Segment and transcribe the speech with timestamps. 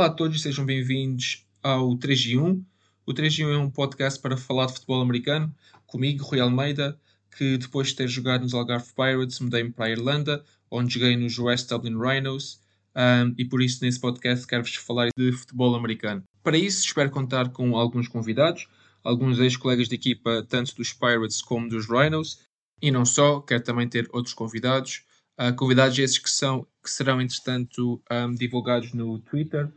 [0.00, 2.64] Olá a todos, sejam bem-vindos ao 3 g 1.
[3.04, 5.54] O 3 g 1 é um podcast para falar de futebol americano,
[5.86, 6.98] comigo, Rui Almeida,
[7.36, 11.38] que depois de ter jogado nos Algarve Pirates, mudei-me para a Irlanda, onde joguei nos
[11.38, 12.62] West Dublin Rhinos,
[12.96, 16.24] um, e por isso nesse podcast quero-vos falar de futebol americano.
[16.42, 18.68] Para isso, espero contar com alguns convidados,
[19.04, 22.38] alguns ex-colegas de equipa, tanto dos Pirates como dos Rhinos,
[22.80, 25.04] e não só, quero também ter outros convidados,
[25.38, 29.70] uh, convidados esses que, são, que serão, entretanto, um, divulgados no Twitter,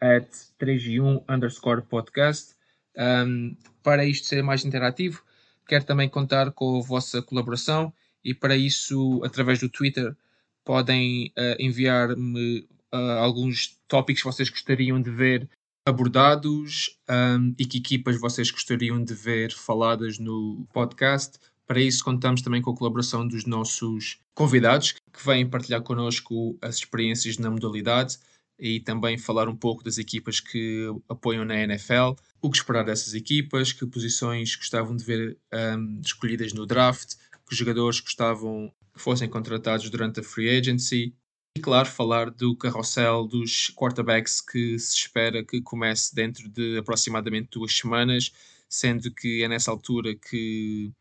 [0.00, 0.28] at
[0.58, 2.54] 3 1 underscore podcast.
[2.96, 5.22] Um, para isto ser mais interativo,
[5.66, 7.92] quero também contar com a vossa colaboração
[8.24, 10.16] e para isso, através do Twitter,
[10.64, 15.48] podem uh, enviar-me uh, alguns tópicos que vocês gostariam de ver
[15.86, 21.38] abordados um, e que equipas vocês gostariam de ver faladas no podcast.
[21.64, 26.76] Para isso, contamos também com a colaboração dos nossos convidados que vêm partilhar connosco as
[26.76, 28.18] experiências na modalidade
[28.58, 33.14] e também falar um pouco das equipas que apoiam na NFL, o que esperar dessas
[33.14, 37.14] equipas, que posições gostavam de ver um, escolhidas no draft,
[37.48, 41.14] que jogadores gostavam que fossem contratados durante a free agency.
[41.56, 47.48] E, claro, falar do carrossel dos quarterbacks que se espera que comece dentro de aproximadamente
[47.52, 48.32] duas semanas,
[48.68, 50.92] sendo que é nessa altura que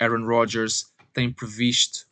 [0.00, 2.06] Aaron Rodgers tem previsto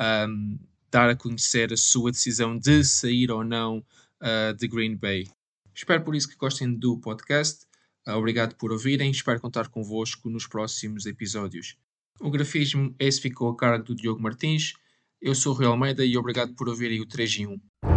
[0.00, 0.58] um,
[0.90, 3.84] dar a conhecer a sua decisão de sair ou não
[4.22, 5.28] uh, de Green Bay.
[5.74, 7.64] Espero por isso que gostem do podcast.
[8.06, 9.10] Uh, obrigado por ouvirem.
[9.10, 11.76] Espero contar convosco nos próximos episódios.
[12.20, 14.74] O grafismo esse ficou a cargo do Diogo Martins.
[15.20, 17.91] Eu sou o Rui Almeida e obrigado por ouvirem o 3 em 1.